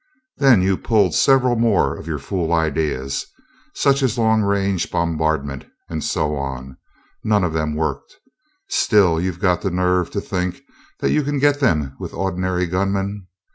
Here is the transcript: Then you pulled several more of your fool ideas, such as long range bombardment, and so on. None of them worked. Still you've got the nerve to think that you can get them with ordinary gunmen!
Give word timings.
Then 0.37 0.63
you 0.63 0.77
pulled 0.77 1.13
several 1.13 1.55
more 1.55 1.95
of 1.95 2.07
your 2.07 2.17
fool 2.17 2.51
ideas, 2.53 3.27
such 3.75 4.01
as 4.01 4.17
long 4.17 4.41
range 4.41 4.89
bombardment, 4.89 5.65
and 5.91 6.03
so 6.03 6.35
on. 6.35 6.77
None 7.23 7.43
of 7.43 7.53
them 7.53 7.75
worked. 7.75 8.15
Still 8.67 9.21
you've 9.21 9.37
got 9.39 9.61
the 9.61 9.69
nerve 9.69 10.09
to 10.09 10.19
think 10.19 10.63
that 11.01 11.11
you 11.11 11.21
can 11.21 11.37
get 11.37 11.59
them 11.59 11.95
with 11.99 12.15
ordinary 12.15 12.65
gunmen! 12.65 13.27